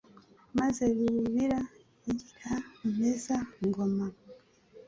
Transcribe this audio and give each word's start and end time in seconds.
Maze 0.59 0.83
Rubira 0.97 1.59
igira 2.11 2.53
Rumeza-ngoma 2.81 4.07